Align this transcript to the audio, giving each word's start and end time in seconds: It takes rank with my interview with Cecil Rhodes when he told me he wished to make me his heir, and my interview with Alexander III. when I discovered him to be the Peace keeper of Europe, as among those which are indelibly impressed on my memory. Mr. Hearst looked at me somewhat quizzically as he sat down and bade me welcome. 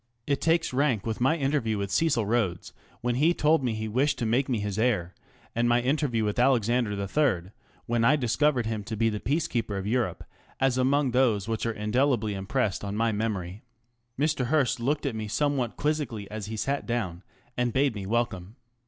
It 0.25 0.41
takes 0.41 0.73
rank 0.73 1.05
with 1.05 1.21
my 1.21 1.37
interview 1.37 1.77
with 1.77 1.91
Cecil 1.91 2.25
Rhodes 2.25 2.73
when 3.01 3.13
he 3.21 3.35
told 3.35 3.63
me 3.63 3.75
he 3.75 3.87
wished 3.87 4.17
to 4.17 4.25
make 4.25 4.49
me 4.49 4.57
his 4.59 4.79
heir, 4.79 5.13
and 5.53 5.69
my 5.69 5.79
interview 5.79 6.25
with 6.25 6.39
Alexander 6.39 6.93
III. 6.93 7.51
when 7.85 8.03
I 8.03 8.15
discovered 8.15 8.65
him 8.65 8.83
to 8.85 8.97
be 8.97 9.09
the 9.09 9.19
Peace 9.19 9.47
keeper 9.47 9.77
of 9.77 9.85
Europe, 9.85 10.23
as 10.59 10.75
among 10.75 11.11
those 11.11 11.47
which 11.47 11.67
are 11.67 11.71
indelibly 11.71 12.33
impressed 12.33 12.83
on 12.83 12.95
my 12.97 13.11
memory. 13.11 13.61
Mr. 14.17 14.47
Hearst 14.47 14.79
looked 14.79 15.05
at 15.05 15.13
me 15.13 15.27
somewhat 15.27 15.77
quizzically 15.77 16.27
as 16.31 16.47
he 16.47 16.57
sat 16.57 16.87
down 16.87 17.21
and 17.55 17.71
bade 17.71 17.93
me 17.93 18.07
welcome. 18.07 18.55